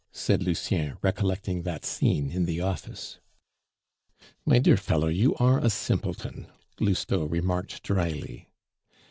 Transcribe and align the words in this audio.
said 0.11 0.41
Lucien, 0.41 0.97
recollecting 1.03 1.61
that 1.61 1.85
scene 1.85 2.31
in 2.31 2.45
the 2.45 2.59
office. 2.59 3.19
"My 4.47 4.57
dear 4.57 4.75
fellow, 4.75 5.09
you 5.09 5.35
are 5.35 5.59
a 5.59 5.69
simpleton," 5.69 6.47
Lousteau 6.79 7.25
remarked 7.25 7.83
drily. 7.83 8.49